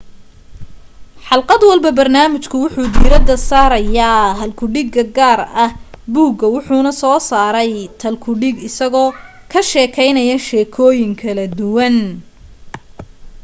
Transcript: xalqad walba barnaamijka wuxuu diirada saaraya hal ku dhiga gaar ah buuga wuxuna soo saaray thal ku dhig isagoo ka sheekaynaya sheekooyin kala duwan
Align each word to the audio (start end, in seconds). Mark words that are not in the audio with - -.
xalqad 1.27 1.61
walba 1.69 1.89
barnaamijka 1.99 2.55
wuxuu 2.63 2.87
diirada 2.95 3.35
saaraya 3.49 4.09
hal 4.39 4.51
ku 4.59 4.65
dhiga 4.73 5.03
gaar 5.17 5.39
ah 5.65 5.71
buuga 6.13 6.45
wuxuna 6.55 6.91
soo 7.01 7.17
saaray 7.29 7.71
thal 7.99 8.15
ku 8.23 8.31
dhig 8.41 8.55
isagoo 8.69 9.09
ka 9.51 9.59
sheekaynaya 9.71 10.37
sheekooyin 10.47 11.13
kala 11.21 11.45
duwan 11.57 11.97